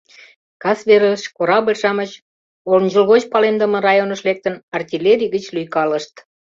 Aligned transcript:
Кас 0.61 0.79
велеш 0.89 1.23
корабль-шамыч, 1.37 2.11
ончылгоч 2.73 3.23
палемдыме 3.33 3.79
районыш 3.87 4.21
лектын, 4.27 4.55
артиллерий 4.77 5.31
гыч 5.35 5.45
лӱйкалышт. 5.55 6.13